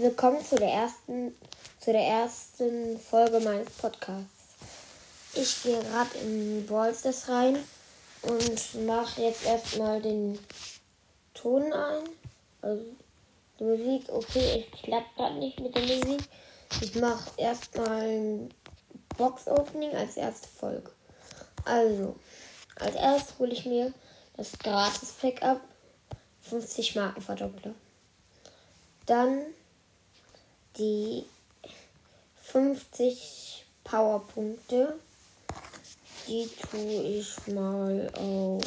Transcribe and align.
Willkommen 0.00 0.42
zu 0.42 0.56
der 0.56 0.70
ersten, 0.72 1.36
zu 1.78 1.92
der 1.92 2.00
ersten 2.00 2.98
Folge 2.98 3.38
meines 3.40 3.68
Podcasts. 3.68 4.46
Ich 5.34 5.62
gehe 5.62 5.78
gerade 5.78 6.16
in 6.22 6.64
Ballstars 6.66 7.28
rein 7.28 7.58
und 8.22 8.86
mache 8.86 9.20
jetzt 9.20 9.44
erstmal 9.44 10.00
den 10.00 10.38
Ton 11.34 11.70
ein. 11.70 12.08
Also 12.62 12.82
die 13.58 13.64
Musik, 13.64 14.08
okay, 14.08 14.64
ich 14.72 14.82
klappt 14.84 15.16
gerade 15.16 15.34
nicht 15.34 15.60
mit 15.60 15.74
der 15.74 15.82
Musik. 15.82 16.22
Ich 16.80 16.94
mache 16.94 17.30
erstmal 17.36 18.00
ein 18.00 18.54
Box-Opening 19.18 19.94
als 19.94 20.16
erste 20.16 20.48
Folge. 20.48 20.90
Also, 21.66 22.16
als 22.76 22.94
erstes 22.94 23.38
hole 23.38 23.52
ich 23.52 23.66
mir 23.66 23.92
das 24.38 24.58
Gratis-Pack 24.58 25.42
ab. 25.42 25.60
50 26.40 26.96
Marken 26.96 27.20
Verdoppler. 27.20 27.74
Dann 29.04 29.42
die 30.78 31.24
50 32.42 33.64
Powerpunkte. 33.84 34.98
Die 36.26 36.48
tue 36.48 37.02
ich 37.02 37.46
mal 37.48 38.10
auf. 38.14 38.62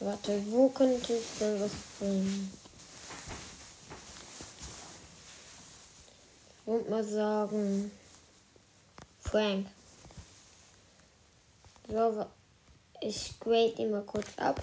Warte, 0.00 0.42
wo 0.50 0.68
könnte 0.68 1.14
es 1.14 1.38
denn 1.38 1.60
was 1.60 1.70
bringen? 1.98 2.52
Ich 6.60 6.66
würde 6.66 6.90
mal 6.90 7.04
sagen. 7.04 7.90
Frank. 9.20 9.66
So, 11.88 12.26
ich 13.00 13.38
grade 13.38 13.82
ihn 13.82 13.90
mal 13.90 14.02
kurz 14.02 14.26
ab. 14.36 14.60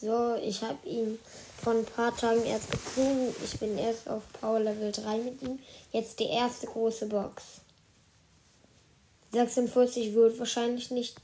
So, 0.00 0.36
ich 0.36 0.62
habe 0.62 0.78
ihn 0.88 1.18
vor 1.60 1.72
ein 1.72 1.84
paar 1.84 2.16
Tagen 2.16 2.44
erst 2.44 2.70
gezogen. 2.70 3.34
Ich 3.44 3.58
bin 3.58 3.76
erst 3.76 4.08
auf 4.08 4.22
Power 4.40 4.60
Level 4.60 4.92
3 4.92 5.18
mit 5.18 5.42
ihm. 5.42 5.58
Jetzt 5.90 6.20
die 6.20 6.28
erste 6.28 6.68
große 6.68 7.06
Box. 7.06 7.42
46 9.32 10.14
wird 10.14 10.38
wahrscheinlich 10.38 10.92
nicht. 10.92 11.18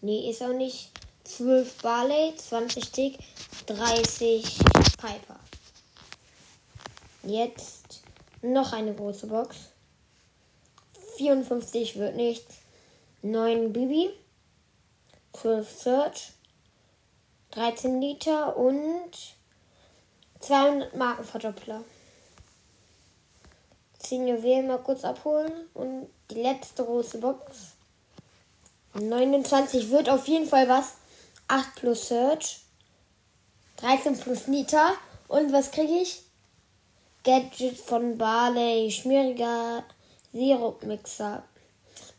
Nee, 0.00 0.30
ist 0.30 0.42
auch 0.42 0.52
nicht. 0.52 0.90
12 1.24 1.82
Barley, 1.82 2.34
20 2.36 2.90
Tick, 2.90 3.18
30 3.66 4.58
Piper. 4.96 5.40
Jetzt 7.24 8.02
noch 8.42 8.72
eine 8.72 8.94
große 8.94 9.26
Box. 9.26 9.56
54 11.16 11.96
wird 11.96 12.14
nichts. 12.14 12.54
9 13.22 13.72
Bibi. 13.72 14.10
12 15.32 15.70
Search. 15.70 16.32
13 17.52 18.00
Liter 18.00 18.56
und 18.56 19.10
200 20.40 20.94
Markenverdoppler. 20.94 21.82
10 23.98 24.28
Juwelen 24.28 24.68
mal 24.68 24.78
kurz 24.78 25.04
abholen 25.04 25.52
und 25.74 26.08
die 26.30 26.42
letzte 26.42 26.84
große 26.84 27.18
Box. 27.18 27.72
29 28.94 29.90
wird 29.90 30.08
auf 30.08 30.26
jeden 30.26 30.48
Fall 30.48 30.68
was. 30.68 30.94
8 31.48 31.74
plus 31.74 32.08
Search. 32.08 32.60
13 33.76 34.18
plus 34.18 34.46
Nita. 34.46 34.92
Und 35.28 35.52
was 35.52 35.70
kriege 35.70 35.92
ich? 36.00 36.22
Gadget 37.24 37.76
von 37.78 38.16
Barley. 38.16 38.90
Schmieriger 38.90 39.84
Sirupmixer. 40.32 41.42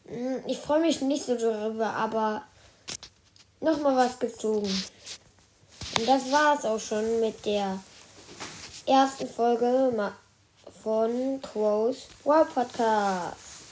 Hm, 0.08 0.44
ich 0.48 0.58
freue 0.58 0.82
mich 0.82 1.02
nicht 1.02 1.26
so 1.26 1.36
darüber, 1.38 1.94
aber 1.94 2.44
nochmal 3.60 3.96
was 3.96 4.20
gezogen. 4.20 4.70
Und 5.98 6.08
das 6.08 6.32
war 6.32 6.58
es 6.58 6.66
auch 6.66 6.80
schon 6.80 7.20
mit 7.20 7.46
der 7.46 7.80
ersten 8.86 9.28
Folge 9.28 10.14
von 10.82 11.40
Crows 11.42 12.08
Wow 12.24 12.48
Podcast. 12.54 13.51